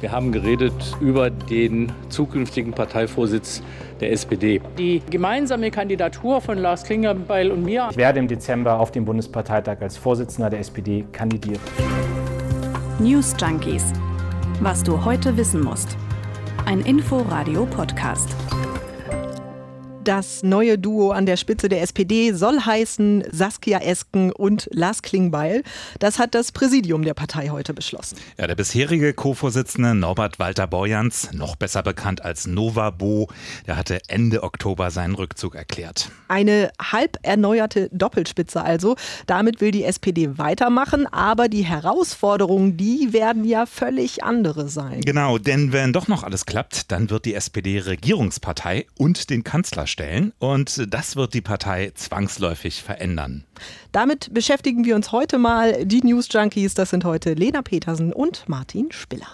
[0.00, 3.62] Wir haben geredet über den zukünftigen Parteivorsitz
[4.00, 4.60] der SPD.
[4.78, 7.88] Die gemeinsame Kandidatur von Lars Klingerbeil und mir.
[7.90, 11.60] Ich werde im Dezember auf dem Bundesparteitag als Vorsitzender der SPD kandidieren.
[13.00, 13.92] News Junkies.
[14.60, 15.96] Was du heute wissen musst.
[16.64, 18.36] Ein Info-Radio-Podcast.
[20.08, 25.62] Das neue Duo an der Spitze der SPD soll heißen Saskia Esken und Lars Klingbeil.
[25.98, 28.16] Das hat das Präsidium der Partei heute beschlossen.
[28.38, 33.28] Ja, der bisherige Co-Vorsitzende Norbert Walter Borjans, noch besser bekannt als Nova Bo,
[33.66, 36.10] der hatte Ende Oktober seinen Rückzug erklärt.
[36.28, 38.96] Eine halb erneuerte Doppelspitze also.
[39.26, 45.02] Damit will die SPD weitermachen, aber die Herausforderungen, die werden ja völlig andere sein.
[45.02, 49.86] Genau, denn wenn doch noch alles klappt, dann wird die SPD Regierungspartei und den Kanzler
[49.86, 53.42] stellen stellen und das wird die Partei zwangsläufig verändern.
[53.90, 55.84] Damit beschäftigen wir uns heute mal.
[55.84, 59.26] Die News Junkies, das sind heute Lena Petersen und Martin Spiller.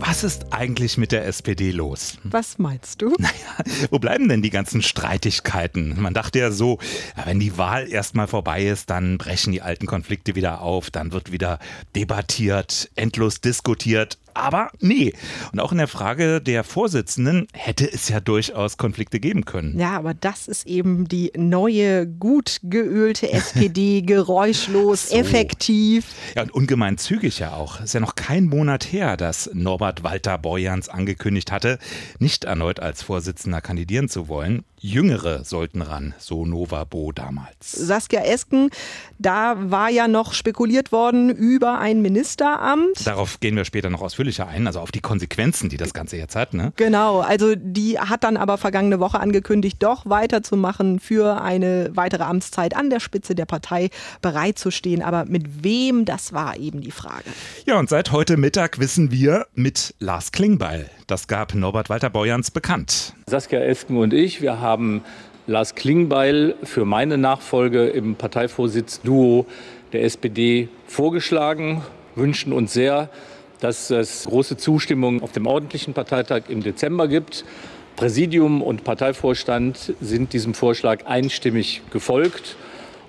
[0.00, 2.18] Was ist eigentlich mit der SPD los?
[2.24, 3.14] Was meinst du?
[3.18, 6.00] Naja, wo bleiben denn die ganzen Streitigkeiten?
[6.00, 6.78] Man dachte ja so,
[7.26, 11.30] wenn die Wahl erstmal vorbei ist, dann brechen die alten Konflikte wieder auf, dann wird
[11.30, 11.60] wieder
[11.94, 14.18] debattiert, endlos diskutiert.
[14.40, 15.12] Aber nee.
[15.52, 19.78] Und auch in der Frage der Vorsitzenden hätte es ja durchaus Konflikte geben können.
[19.78, 25.16] Ja, aber das ist eben die neue, gut geölte SPD, geräuschlos, so.
[25.16, 26.06] effektiv.
[26.34, 27.80] Ja, und ungemein zügig ja auch.
[27.80, 31.78] Ist ja noch kein Monat her, dass Norbert Walter Borjans angekündigt hatte,
[32.18, 34.64] nicht erneut als Vorsitzender kandidieren zu wollen.
[34.82, 37.72] Jüngere sollten ran, so Nova Bo damals.
[37.72, 38.70] Saskia Esken,
[39.18, 43.06] da war ja noch spekuliert worden über ein Ministeramt.
[43.06, 44.00] Darauf gehen wir später noch
[44.30, 46.54] ausführlicher ein, also auf die Konsequenzen, die das Ganze jetzt hat.
[46.54, 46.72] Ne?
[46.76, 52.76] Genau, also die hat dann aber vergangene Woche angekündigt, doch weiterzumachen, für eine weitere Amtszeit
[52.76, 53.90] an der Spitze der Partei
[54.22, 55.02] bereitzustehen.
[55.02, 57.24] Aber mit wem, das war eben die Frage.
[57.66, 60.88] Ja, und seit heute Mittag wissen wir mit Lars Klingbeil.
[61.06, 63.14] Das gab Norbert Walter Borjans bekannt.
[63.26, 65.02] Saskia Esken und ich, wir haben
[65.46, 69.46] Lars Klingbeil für meine Nachfolge im Parteivorsitz-Duo
[69.92, 71.82] der SPD vorgeschlagen,
[72.14, 73.10] wünschen uns sehr,
[73.60, 77.44] dass es große Zustimmung auf dem ordentlichen Parteitag im Dezember gibt.
[77.96, 82.56] Präsidium und Parteivorstand sind diesem Vorschlag einstimmig gefolgt.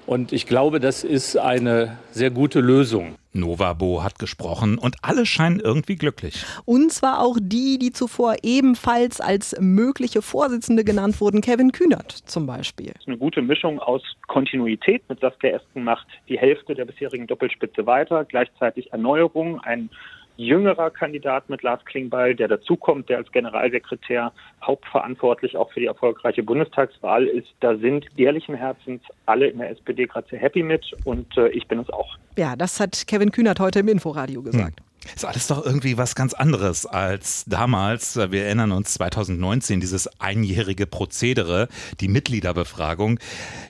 [0.05, 3.15] Und ich glaube, das ist eine sehr gute Lösung.
[3.33, 6.43] Novabo hat gesprochen und alle scheinen irgendwie glücklich.
[6.65, 12.45] Und zwar auch die, die zuvor ebenfalls als mögliche Vorsitzende genannt wurden, Kevin Kühnert zum
[12.45, 12.91] Beispiel.
[13.07, 18.25] Eine gute Mischung aus Kontinuität mit Saskia Esken macht die Hälfte der bisherigen Doppelspitze weiter,
[18.25, 19.89] gleichzeitig Erneuerung, ein
[20.37, 24.31] jüngerer Kandidat mit Lars Klingbeil, der dazukommt, der als Generalsekretär
[24.63, 27.49] hauptverantwortlich auch für die erfolgreiche Bundestagswahl ist.
[27.59, 31.67] Da sind ehrlichen Herzens alle in der SPD gerade sehr happy mit und äh, ich
[31.67, 32.17] bin es auch.
[32.37, 34.79] Ja, das hat Kevin Kühnert heute im Inforadio gesagt.
[34.79, 34.90] Hm.
[35.15, 38.17] Ist alles doch irgendwie was ganz anderes als damals.
[38.17, 41.67] Wir erinnern uns 2019, dieses einjährige Prozedere,
[41.99, 43.19] die Mitgliederbefragung.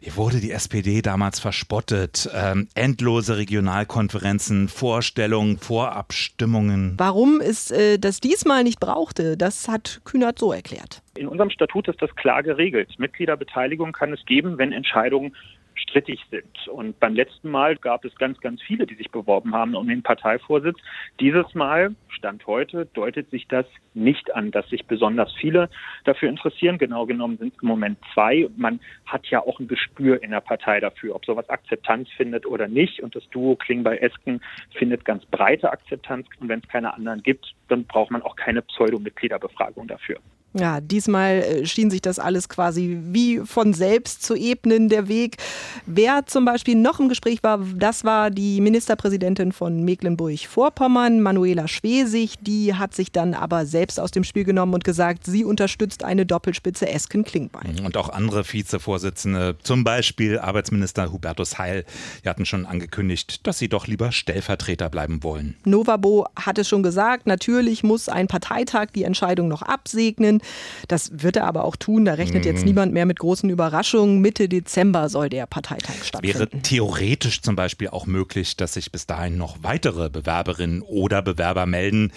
[0.02, 2.30] Hier wurde die SPD damals verspottet.
[2.34, 6.96] Ähm, endlose Regionalkonferenzen, Vorstellungen, Vorabstimmungen.
[6.97, 11.02] Warum es äh, das diesmal nicht brauchte, das hat Kühnert so erklärt.
[11.16, 12.90] In unserem Statut ist das klar geregelt.
[12.98, 15.36] Mitgliederbeteiligung kann es geben, wenn Entscheidungen
[15.76, 16.68] strittig sind.
[16.68, 20.04] Und beim letzten Mal gab es ganz, ganz viele, die sich beworben haben um den
[20.04, 20.78] Parteivorsitz.
[21.20, 25.70] Dieses Mal, Stand heute, deutet sich das nicht an, dass sich besonders viele
[26.06, 26.78] dafür interessieren.
[26.78, 28.50] Genau genommen sind es im Moment zwei.
[28.56, 32.68] Man hat ja auch ein Gespür in der Partei dafür, ob sowas Akzeptanz findet oder
[32.68, 33.02] nicht.
[33.02, 34.42] Und das Duo Klingbeil-Esken
[34.74, 36.28] findet ganz breite Akzeptanz.
[36.40, 40.18] Und wenn es keine anderen gibt, dann braucht man auch keine Pseudo-Mitgliederbefragung dafür.
[40.53, 45.38] Ja, diesmal äh, schien sich das alles quasi wie von selbst zu ebnen, der Weg.
[45.85, 52.35] Wer zum Beispiel noch im Gespräch war, das war die Ministerpräsidentin von Mecklenburg-Vorpommern, Manuela Schwesig.
[52.41, 56.25] Die hat sich dann aber selbst aus dem Spiel genommen und gesagt, sie unterstützt eine
[56.25, 57.79] Doppelspitze Esken-Klingbein.
[57.85, 61.85] Und auch andere Vizevorsitzende, zum Beispiel Arbeitsminister Hubertus Heil,
[62.25, 65.56] die hatten schon angekündigt, dass sie doch lieber Stellvertreter bleiben wollen.
[65.63, 70.41] Novabo hatte schon gesagt, natürlich muss ein Parteitag die Entscheidung noch absegnen.
[70.88, 72.06] Das wird er aber auch tun.
[72.06, 72.66] Da rechnet jetzt mhm.
[72.66, 74.20] niemand mehr mit großen Überraschungen.
[74.22, 76.40] Mitte Dezember soll der Parteitag stattfinden.
[76.40, 81.66] Wäre theoretisch zum Beispiel auch möglich, dass sich bis dahin noch weitere Bewerberinnen oder Bewerber
[81.66, 82.12] melden,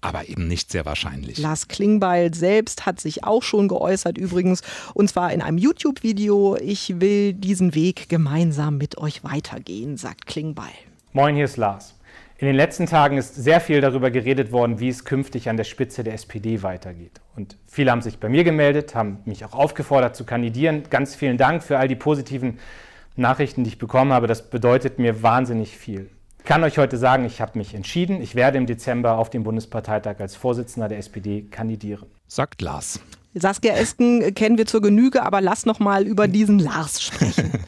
[0.00, 1.38] aber eben nicht sehr wahrscheinlich.
[1.38, 4.62] Lars Klingbeil selbst hat sich auch schon geäußert, übrigens,
[4.94, 6.56] und zwar in einem YouTube-Video.
[6.56, 10.70] Ich will diesen Weg gemeinsam mit euch weitergehen, sagt Klingbeil.
[11.12, 11.94] Moin, hier ist Lars.
[12.40, 15.64] In den letzten Tagen ist sehr viel darüber geredet worden, wie es künftig an der
[15.64, 17.20] Spitze der SPD weitergeht.
[17.36, 20.84] Und viele haben sich bei mir gemeldet, haben mich auch aufgefordert zu kandidieren.
[20.88, 22.58] Ganz vielen Dank für all die positiven
[23.14, 24.26] Nachrichten, die ich bekommen habe.
[24.26, 26.08] Das bedeutet mir wahnsinnig viel.
[26.38, 28.22] Ich kann euch heute sagen, ich habe mich entschieden.
[28.22, 32.08] Ich werde im Dezember auf dem Bundesparteitag als Vorsitzender der SPD kandidieren.
[32.26, 33.00] Sagt Lars.
[33.34, 37.52] Saskia Esken kennen wir zur Genüge, aber lass noch mal über diesen Lars sprechen.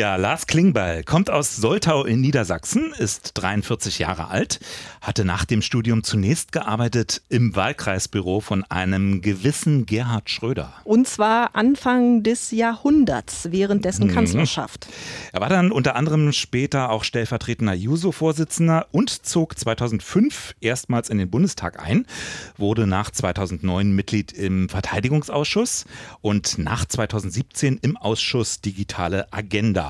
[0.00, 4.58] Ja, Lars Klingbeil kommt aus Soltau in Niedersachsen, ist 43 Jahre alt,
[5.02, 10.72] hatte nach dem Studium zunächst gearbeitet im Wahlkreisbüro von einem gewissen Gerhard Schröder.
[10.84, 14.14] Und zwar Anfang des Jahrhunderts, während dessen mhm.
[14.14, 14.86] Kanzlerschaft.
[15.34, 21.28] Er war dann unter anderem später auch stellvertretender Juso-Vorsitzender und zog 2005 erstmals in den
[21.28, 22.06] Bundestag ein,
[22.56, 25.84] wurde nach 2009 Mitglied im Verteidigungsausschuss
[26.22, 29.89] und nach 2017 im Ausschuss Digitale Agenda.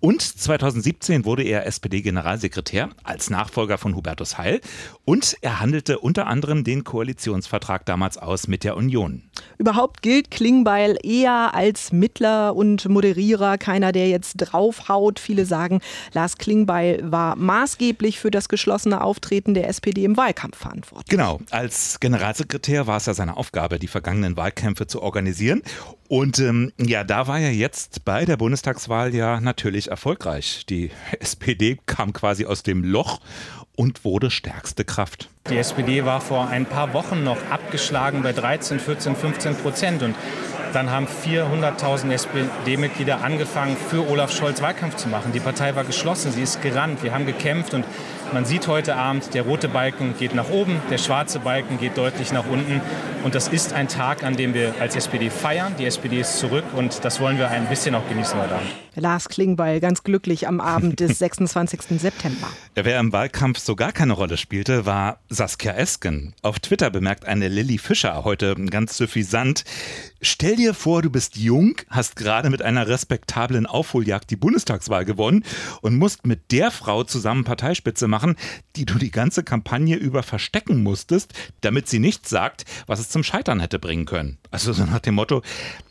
[0.00, 4.60] Und 2017 wurde er SPD-Generalsekretär als Nachfolger von Hubertus Heil.
[5.04, 9.22] Und er handelte unter anderem den Koalitionsvertrag damals aus mit der Union.
[9.58, 15.18] Überhaupt gilt Klingbeil eher als Mittler und Moderierer, keiner, der jetzt draufhaut.
[15.18, 15.80] Viele sagen,
[16.12, 21.08] Lars Klingbeil war maßgeblich für das geschlossene Auftreten der SPD im Wahlkampf verantwortlich.
[21.08, 25.62] Genau, als Generalsekretär war es ja seine Aufgabe, die vergangenen Wahlkämpfe zu organisieren.
[26.08, 30.66] Und ähm, ja, da war er jetzt bei der Bundestagswahl ja natürlich erfolgreich.
[30.68, 30.90] Die
[31.20, 33.20] SPD kam quasi aus dem Loch
[33.76, 35.28] und wurde stärkste Kraft.
[35.50, 40.02] Die SPD war vor ein paar Wochen noch abgeschlagen bei 13, 14, 15 Prozent.
[40.02, 40.16] Und
[40.72, 45.32] dann haben 400.000 SPD-Mitglieder angefangen, für Olaf Scholz Wahlkampf zu machen.
[45.32, 47.84] Die Partei war geschlossen, sie ist gerannt, wir haben gekämpft und
[48.32, 52.32] man sieht heute Abend, der rote Balken geht nach oben, der schwarze Balken geht deutlich
[52.32, 52.80] nach unten.
[53.24, 55.74] Und das ist ein Tag, an dem wir als SPD feiern.
[55.78, 58.68] Die SPD ist zurück und das wollen wir ein bisschen auch genießen heute Abend.
[58.94, 62.00] Lars Klingbeil ganz glücklich am Abend des 26.
[62.00, 62.48] September.
[62.74, 66.34] Wer im Wahlkampf so gar keine Rolle spielte, war Saskia Esken.
[66.42, 69.64] Auf Twitter bemerkt eine Lilly Fischer heute ganz suffisant,
[70.22, 75.44] stell dir vor, du bist jung, hast gerade mit einer respektablen Aufholjagd die Bundestagswahl gewonnen
[75.82, 78.15] und musst mit der Frau zusammen Parteispitze machen,
[78.76, 83.22] die du die ganze Kampagne über verstecken musstest, damit sie nicht sagt, was es zum
[83.22, 84.38] Scheitern hätte bringen können.
[84.50, 85.42] Also so nach dem Motto,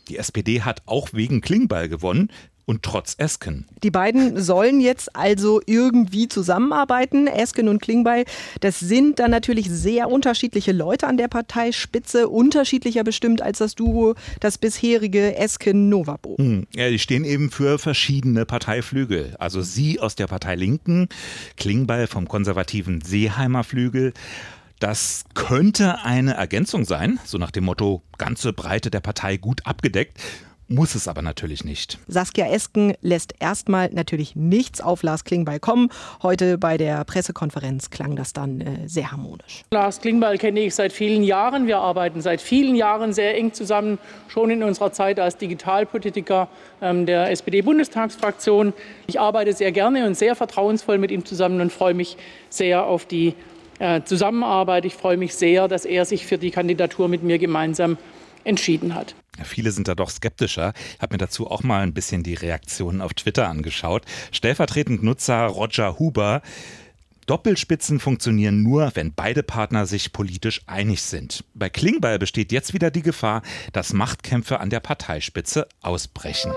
[0.08, 2.30] die SPD hat auch wegen Klingbeil gewonnen
[2.66, 3.64] und trotz Esken.
[3.82, 8.24] Die beiden sollen jetzt also irgendwie zusammenarbeiten, Esken und Klingbeil.
[8.60, 14.14] Das sind dann natürlich sehr unterschiedliche Leute an der Parteispitze, unterschiedlicher bestimmt als das Duo,
[14.40, 16.36] das bisherige Esken-Novabo.
[16.38, 19.36] Hm, ja, die stehen eben für verschiedene Parteiflügel.
[19.38, 21.08] Also sie aus der Partei Linken,
[21.56, 24.12] Klingbeil vom konservativen Seeheimer Flügel.
[24.80, 30.20] Das könnte eine Ergänzung sein, so nach dem Motto, ganze Breite der Partei gut abgedeckt
[30.68, 31.98] muss es aber natürlich nicht.
[32.08, 35.90] Saskia Esken lässt erstmal natürlich nichts auf Lars Klingbeil kommen.
[36.22, 39.62] Heute bei der Pressekonferenz klang das dann äh, sehr harmonisch.
[39.70, 41.66] Lars Klingbeil kenne ich seit vielen Jahren.
[41.66, 43.98] Wir arbeiten seit vielen Jahren sehr eng zusammen,
[44.28, 46.48] schon in unserer Zeit als Digitalpolitiker
[46.82, 48.72] ähm, der SPD-Bundestagsfraktion.
[49.06, 52.16] Ich arbeite sehr gerne und sehr vertrauensvoll mit ihm zusammen und freue mich
[52.50, 53.34] sehr auf die
[53.78, 54.84] äh, Zusammenarbeit.
[54.84, 57.98] Ich freue mich sehr, dass er sich für die Kandidatur mit mir gemeinsam
[58.44, 59.14] entschieden hat.
[59.44, 60.72] Viele sind da doch skeptischer.
[60.96, 64.04] Ich habe mir dazu auch mal ein bisschen die Reaktionen auf Twitter angeschaut.
[64.32, 66.42] Stellvertretend Nutzer Roger Huber.
[67.26, 71.44] Doppelspitzen funktionieren nur, wenn beide Partner sich politisch einig sind.
[71.54, 73.42] Bei Klingbeil besteht jetzt wieder die Gefahr,
[73.72, 76.52] dass Machtkämpfe an der Parteispitze ausbrechen.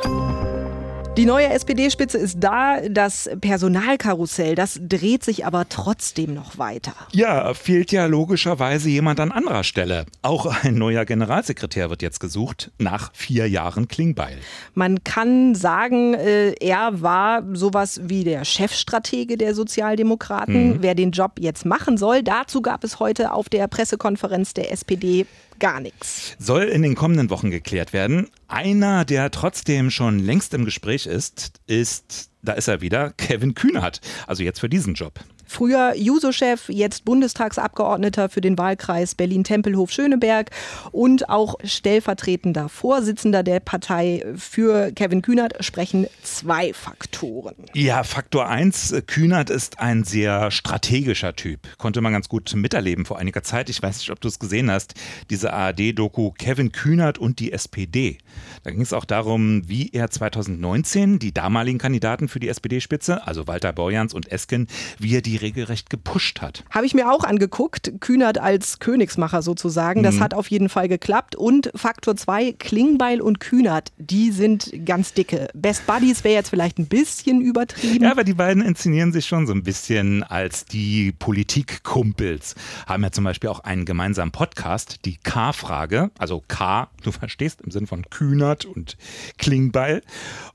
[1.19, 2.79] Die neue SPD-Spitze ist da.
[2.89, 6.93] Das Personalkarussell, das dreht sich aber trotzdem noch weiter.
[7.11, 10.05] Ja, fehlt ja logischerweise jemand an anderer Stelle.
[10.21, 14.37] Auch ein neuer Generalsekretär wird jetzt gesucht, nach vier Jahren Klingbeil.
[14.75, 20.69] Man kann sagen, äh, er war sowas wie der Chefstratege der Sozialdemokraten.
[20.69, 20.77] Mhm.
[20.79, 25.25] Wer den Job jetzt machen soll, dazu gab es heute auf der Pressekonferenz der SPD
[25.59, 26.35] gar nichts.
[26.39, 28.29] Soll in den kommenden Wochen geklärt werden.
[28.47, 34.01] Einer, der trotzdem schon längst im Gespräch ist, ist, da ist er wieder, Kevin Kühnert.
[34.27, 35.19] Also jetzt für diesen Job.
[35.49, 40.51] Früher Juso-Chef, jetzt Bundestagsabgeordneter für den Wahlkreis Berlin-Tempelhof-Schöneberg
[40.91, 47.55] und auch stellvertretender Vorsitzender der Partei für Kevin Kühnert sprechen zwei Faktoren.
[47.73, 51.61] Ja, Faktor 1, Kühnert ist ein sehr strategischer Typ.
[51.79, 53.71] Konnte man ganz gut miterleben vor einiger Zeit.
[53.71, 54.93] Ich weiß nicht, ob du es gesehen hast,
[55.31, 58.19] diese ARD-Doku Kevin Kühnert und die SPD.
[58.63, 63.47] Da ging es auch darum, wie er 2019 die damaligen Kandidaten für die SPD-Spitze, also
[63.47, 64.67] Walter Borjans und Esken,
[64.99, 66.63] wie er die regelrecht gepusht hat.
[66.69, 67.93] Habe ich mir auch angeguckt.
[67.99, 70.03] Kühnert als Königsmacher sozusagen.
[70.03, 70.19] Das mhm.
[70.21, 71.35] hat auf jeden Fall geklappt.
[71.35, 75.49] Und Faktor 2, Klingbeil und Kühnert, die sind ganz dicke.
[75.53, 78.03] Best Buddies wäre jetzt vielleicht ein bisschen übertrieben.
[78.03, 82.55] Ja, aber die beiden inszenieren sich schon so ein bisschen als die Politikkumpels.
[82.85, 86.11] Haben ja zum Beispiel auch einen gemeinsamen Podcast, die K-Frage.
[86.17, 88.97] Also K, du verstehst, im Sinn von Kühnert und
[89.37, 90.01] Klingbeil.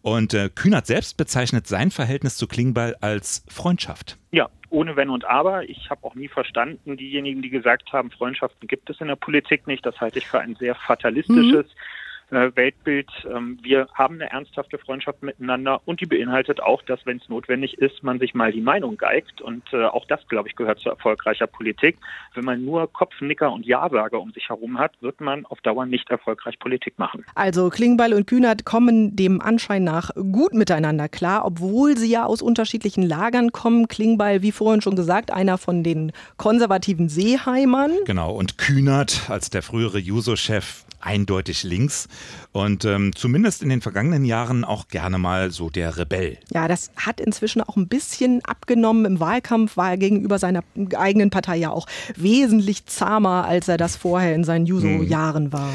[0.03, 4.19] Und äh, Kühnert selbst bezeichnet sein Verhältnis zu Klingbeil als Freundschaft.
[4.35, 5.69] Ja, ohne Wenn und Aber.
[5.69, 9.69] Ich habe auch nie verstanden, diejenigen, die gesagt haben, Freundschaften gibt es in der Politik
[9.69, 9.87] nicht.
[9.87, 11.67] Das halte ich für ein sehr fatalistisches.
[11.67, 13.11] Mhm Weltbild.
[13.31, 17.79] Ähm, wir haben eine ernsthafte Freundschaft miteinander und die beinhaltet auch, dass, wenn es notwendig
[17.79, 19.41] ist, man sich mal die Meinung geigt.
[19.41, 21.99] Und äh, auch das, glaube ich, gehört zu erfolgreicher Politik.
[22.35, 26.11] Wenn man nur Kopfnicker und Ja-Sager um sich herum hat, wird man auf Dauer nicht
[26.11, 27.25] erfolgreich Politik machen.
[27.35, 32.43] Also Klingbeil und Kühnert kommen dem Anschein nach gut miteinander klar, obwohl sie ja aus
[32.43, 33.89] unterschiedlichen Lagern kommen.
[33.89, 37.93] Klingbeil, wie vorhin schon gesagt, einer von den konservativen Seeheimern.
[38.07, 42.09] Genau, und Kühnert als der frühere Juso-Chef eindeutig links
[42.53, 46.39] und ähm, zumindest in den vergangenen Jahren auch gerne mal so der Rebell.
[46.53, 49.05] Ja, das hat inzwischen auch ein bisschen abgenommen.
[49.05, 50.63] Im Wahlkampf war er gegenüber seiner
[50.97, 55.71] eigenen Partei ja auch wesentlich zahmer, als er das vorher in seinen Juso-Jahren war.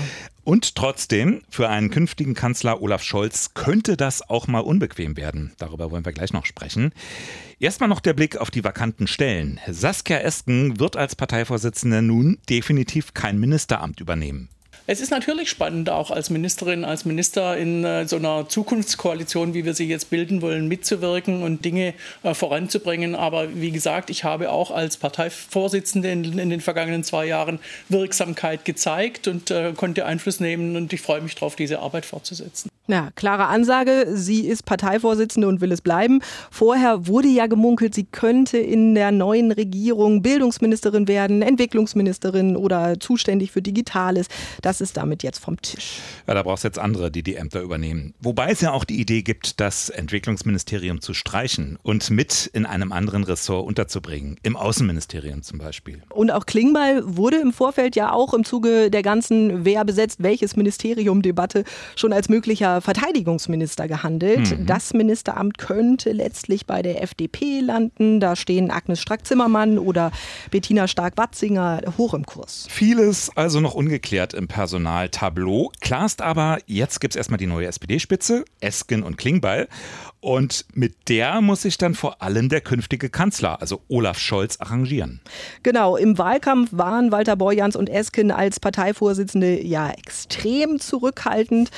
[0.49, 5.51] Und trotzdem, für einen künftigen Kanzler Olaf Scholz könnte das auch mal unbequem werden.
[5.59, 6.91] Darüber wollen wir gleich noch sprechen.
[7.59, 9.59] Erstmal noch der Blick auf die vakanten Stellen.
[9.67, 14.49] Saskia Esken wird als Parteivorsitzende nun definitiv kein Ministeramt übernehmen.
[14.91, 19.63] Es ist natürlich spannend, auch als Ministerin, als Minister in äh, so einer Zukunftskoalition, wie
[19.63, 21.93] wir sie jetzt bilden wollen, mitzuwirken und Dinge
[22.23, 23.13] äh, voranzubringen.
[23.13, 29.27] Aber wie gesagt, ich habe auch als Parteivorsitzende in, den vergangenen zwei Jahren Wirksamkeit gezeigt
[29.27, 30.75] und äh, konnte Einfluss nehmen.
[30.75, 32.71] Und ich freue mich darauf, diese Arbeit fortzusetzen.
[32.89, 34.07] Ja, klare Ansage.
[34.15, 36.21] Sie ist Parteivorsitzende und will es bleiben.
[36.49, 43.51] Vorher wurde ja gemunkelt, sie könnte in der neuen Regierung Bildungsministerin werden, Entwicklungsministerin oder zuständig
[43.51, 44.25] für Digitales.
[44.63, 45.99] Das ist damit jetzt vom Tisch.
[46.25, 48.15] Ja, da brauchst du jetzt andere, die die Ämter übernehmen.
[48.21, 52.91] Wobei es ja auch die Idee gibt, das Entwicklungsministerium zu streichen und mit in einem
[52.91, 54.37] anderen Ressort unterzubringen.
[54.41, 56.01] Im Außenministerium zum Beispiel.
[56.09, 60.55] Und auch Klingbeil wurde im Vorfeld ja auch im Zuge der ganzen Wer besetzt welches
[60.55, 61.65] Ministerium-Debatte
[61.95, 64.57] schon als möglicher Verteidigungsminister gehandelt.
[64.57, 64.65] Mhm.
[64.65, 68.19] Das Ministeramt könnte letztlich bei der FDP landen.
[68.19, 70.11] Da stehen Agnes Strack-Zimmermann oder
[70.51, 72.67] Bettina Stark-Watzinger hoch im Kurs.
[72.69, 75.71] Vieles also noch ungeklärt im Personaltableau.
[75.81, 79.67] Klar ist aber, jetzt gibt es erstmal die neue SPD-Spitze, Esken und Klingbeil.
[80.21, 85.21] Und mit der muss sich dann vor allem der künftige Kanzler, also Olaf Scholz, arrangieren.
[85.63, 91.71] Genau, im Wahlkampf waren Walter Borjans und Esken als Parteivorsitzende ja extrem zurückhaltend.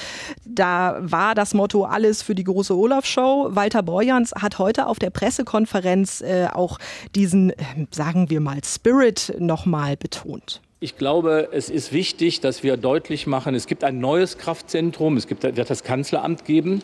[0.43, 3.49] Da war das Motto alles für die große Olaf-Show.
[3.51, 6.79] Walter Borjans hat heute auf der Pressekonferenz äh, auch
[7.13, 7.55] diesen, äh,
[7.91, 10.61] sagen wir mal, Spirit nochmal betont.
[10.79, 15.27] Ich glaube, es ist wichtig, dass wir deutlich machen, es gibt ein neues Kraftzentrum, es
[15.27, 16.81] gibt, wird das Kanzleramt geben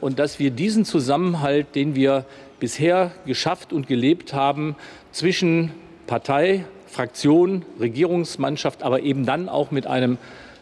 [0.00, 2.24] und dass wir diesen Zusammenhalt, den wir
[2.60, 4.76] bisher geschafft und gelebt haben,
[5.12, 5.72] zwischen
[6.06, 10.18] Partei, Fraktion, Regierungsmannschaft, aber eben dann auch mit einem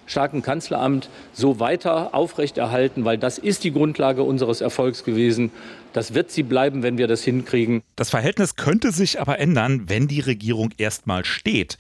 [0.07, 5.51] starken Kanzleramt so weiter aufrechterhalten, weil das ist die Grundlage unseres Erfolgs gewesen.
[5.97, 7.83] Das wird sie bleiben, wenn wir das hinkriegen.
[7.97, 11.79] Das Verhältnis könnte sich aber ändern, wenn die Regierung erstmal steht.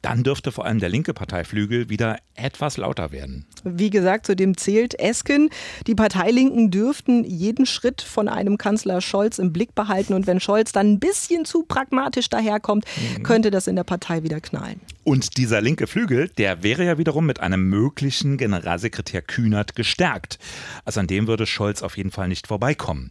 [0.00, 3.44] Dann dürfte vor allem der linke Parteiflügel wieder etwas lauter werden.
[3.64, 5.50] Wie gesagt, zu dem zählt Esken.
[5.86, 10.14] Die Parteilinken dürften jeden Schritt von einem Kanzler Scholz im Blick behalten.
[10.14, 12.86] Und wenn Scholz dann ein bisschen zu pragmatisch daherkommt,
[13.18, 13.22] mhm.
[13.22, 14.80] könnte das in der Partei wieder knallen.
[15.04, 20.38] Und dieser linke Flügel, der wäre ja wiederum mit einem möglichen Generalsekretär Kühnert gestärkt.
[20.86, 23.10] Also an dem würde Scholz auf jeden Fall nicht vorbeikommen.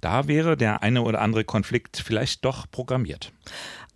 [0.00, 3.32] Da wäre der eine oder andere Konflikt vielleicht doch programmiert.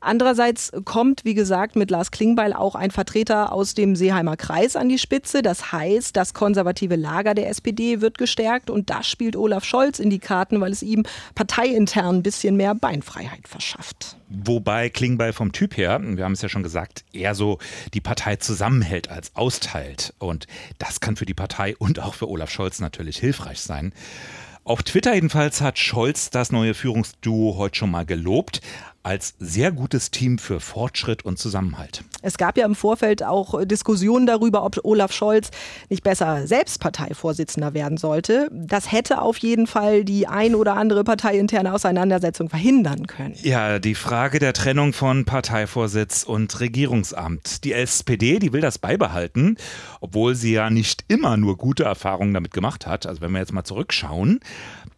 [0.02, 4.88] Andererseits kommt, wie gesagt, mit Lars Klingbeil auch ein Vertreter aus dem Seeheimer Kreis an
[4.88, 5.42] die Spitze.
[5.42, 10.08] Das heißt, das konservative Lager der SPD wird gestärkt und das spielt Olaf Scholz in
[10.08, 11.04] die Karten, weil es ihm
[11.34, 14.16] parteiintern ein bisschen mehr Beinfreiheit verschafft.
[14.30, 17.58] Wobei Klingbeil vom Typ her, wir haben es ja schon gesagt, eher so
[17.92, 20.14] die Partei zusammenhält als austeilt.
[20.18, 20.46] Und
[20.78, 23.92] das kann für die Partei und auch für Olaf Scholz natürlich hilfreich sein.
[24.62, 28.60] Auf Twitter jedenfalls hat Scholz das neue Führungsduo heute schon mal gelobt
[29.02, 32.04] als sehr gutes Team für Fortschritt und Zusammenhalt.
[32.22, 35.50] Es gab ja im Vorfeld auch Diskussionen darüber, ob Olaf Scholz
[35.88, 38.50] nicht besser selbst Parteivorsitzender werden sollte.
[38.52, 43.34] Das hätte auf jeden Fall die ein oder andere parteiinterne Auseinandersetzung verhindern können.
[43.42, 47.64] Ja, die Frage der Trennung von Parteivorsitz und Regierungsamt.
[47.64, 49.56] Die SPD, die will das beibehalten,
[50.00, 53.06] obwohl sie ja nicht immer nur gute Erfahrungen damit gemacht hat.
[53.06, 54.40] Also wenn wir jetzt mal zurückschauen,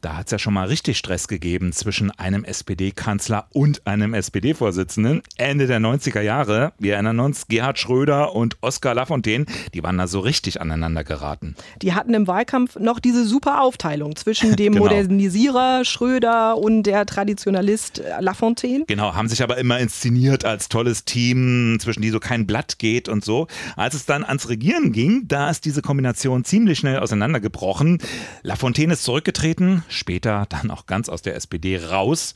[0.03, 5.23] da hat es ja schon mal richtig Stress gegeben zwischen einem SPD-Kanzler und einem SPD-Vorsitzenden.
[5.37, 10.09] Ende der 90er Jahre, wir erinnern uns, Gerhard Schröder und Oskar Lafontaine, die waren da
[10.09, 11.55] so richtig aneinander geraten.
[11.83, 14.87] Die hatten im Wahlkampf noch diese super Aufteilung zwischen dem genau.
[14.87, 18.85] Modernisierer Schröder und der Traditionalist Lafontaine.
[18.89, 23.09] Genau, haben sich aber immer inszeniert als tolles Team, zwischen die so kein Blatt geht
[23.09, 23.47] und so.
[23.77, 27.99] Als es dann ans Regieren ging, da ist diese Kombination ziemlich schnell auseinandergebrochen.
[28.43, 32.35] Lafontaine ist zurückgetreten, später dann auch ganz aus der SPD raus.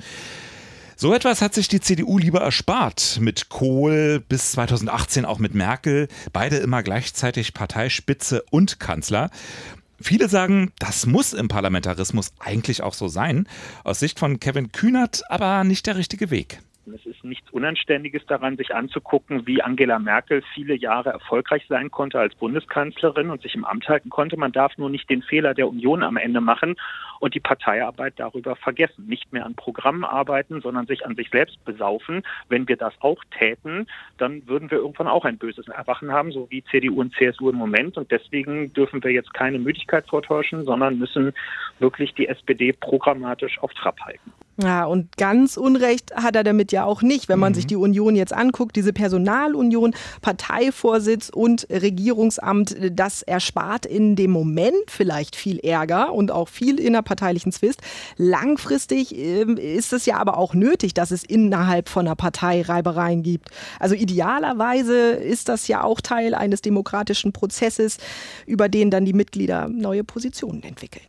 [0.98, 3.18] So etwas hat sich die CDU lieber erspart.
[3.20, 6.08] Mit Kohl bis 2018 auch mit Merkel.
[6.32, 9.30] Beide immer gleichzeitig Parteispitze und Kanzler.
[10.00, 13.46] Viele sagen, das muss im Parlamentarismus eigentlich auch so sein.
[13.84, 16.60] Aus Sicht von Kevin Kühnert aber nicht der richtige Weg.
[16.94, 22.20] Es ist nichts Unanständiges daran, sich anzugucken, wie Angela Merkel viele Jahre erfolgreich sein konnte
[22.20, 24.36] als Bundeskanzlerin und sich im Amt halten konnte.
[24.36, 26.76] Man darf nur nicht den Fehler der Union am Ende machen
[27.18, 29.06] und die Parteiarbeit darüber vergessen.
[29.06, 32.22] Nicht mehr an Programmen arbeiten, sondern sich an sich selbst besaufen.
[32.48, 33.88] Wenn wir das auch täten,
[34.18, 37.56] dann würden wir irgendwann auch ein böses Erwachen haben, so wie CDU und CSU im
[37.56, 37.96] Moment.
[37.96, 41.32] Und deswegen dürfen wir jetzt keine Müdigkeit vortäuschen, sondern müssen
[41.80, 44.32] wirklich die SPD programmatisch auf Trab halten.
[44.58, 47.56] Ja, und ganz Unrecht hat er damit ja auch nicht, wenn man mhm.
[47.56, 54.74] sich die Union jetzt anguckt, diese Personalunion, Parteivorsitz und Regierungsamt, das erspart in dem Moment
[54.88, 57.82] vielleicht viel Ärger und auch viel innerparteilichen Zwist.
[58.16, 63.22] Langfristig ähm, ist es ja aber auch nötig, dass es innerhalb von einer Partei Reibereien
[63.22, 63.50] gibt.
[63.78, 67.98] Also idealerweise ist das ja auch Teil eines demokratischen Prozesses,
[68.46, 71.04] über den dann die Mitglieder neue Positionen entwickeln.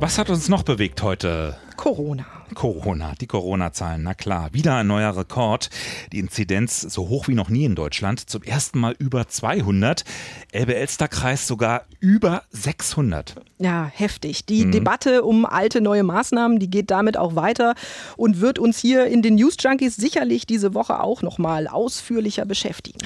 [0.00, 1.56] Was hat uns noch bewegt heute?
[1.76, 2.26] Corona.
[2.54, 4.50] Corona, die Corona-Zahlen, na klar.
[4.52, 5.70] Wieder ein neuer Rekord.
[6.12, 8.28] Die Inzidenz so hoch wie noch nie in Deutschland.
[8.28, 10.04] Zum ersten Mal über 200.
[10.52, 13.36] Elbe-Elster-Kreis sogar über 600.
[13.58, 14.44] Ja, heftig.
[14.46, 14.72] Die mhm.
[14.72, 17.74] Debatte um alte, neue Maßnahmen, die geht damit auch weiter
[18.16, 22.44] und wird uns hier in den News Junkies sicherlich diese Woche auch noch mal ausführlicher
[22.44, 22.98] beschäftigen.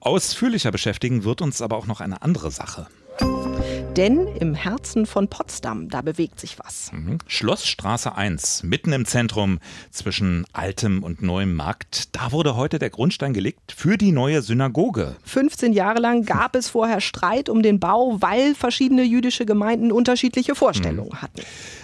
[0.00, 2.86] Ausführlicher beschäftigen wird uns aber auch noch eine andere Sache.
[3.96, 6.92] Denn im Herzen von Potsdam, da bewegt sich was.
[6.92, 7.16] Mhm.
[7.26, 9.58] Schlossstraße 1, mitten im Zentrum
[9.90, 12.14] zwischen altem und neuem Markt.
[12.14, 15.16] Da wurde heute der Grundstein gelegt für die neue Synagoge.
[15.24, 20.54] 15 Jahre lang gab es vorher Streit um den Bau, weil verschiedene jüdische Gemeinden unterschiedliche
[20.54, 21.22] Vorstellungen mhm.
[21.22, 21.40] hatten.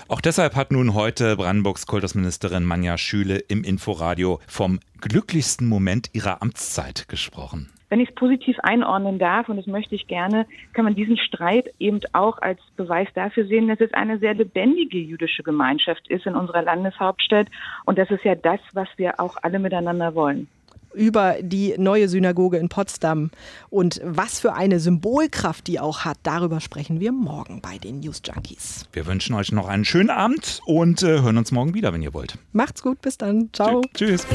[0.08, 6.42] Auch deshalb hat nun heute Brandenburgs Kultusministerin Manja Schüle im Inforadio vom glücklichsten Moment ihrer
[6.42, 7.70] Amtszeit gesprochen.
[7.92, 11.74] Wenn ich es positiv einordnen darf, und das möchte ich gerne, kann man diesen Streit
[11.78, 16.34] eben auch als Beweis dafür sehen, dass es eine sehr lebendige jüdische Gemeinschaft ist in
[16.34, 17.48] unserer Landeshauptstadt.
[17.84, 20.48] Und das ist ja das, was wir auch alle miteinander wollen
[20.94, 23.30] über die neue Synagoge in Potsdam
[23.70, 26.18] und was für eine Symbolkraft die auch hat.
[26.22, 28.88] Darüber sprechen wir morgen bei den News Junkies.
[28.92, 32.12] Wir wünschen euch noch einen schönen Abend und äh, hören uns morgen wieder, wenn ihr
[32.12, 32.36] wollt.
[32.52, 33.48] Macht's gut, bis dann.
[33.54, 33.80] Ciao.
[33.94, 34.26] Tschüss.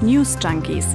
[0.00, 0.94] News Junkies.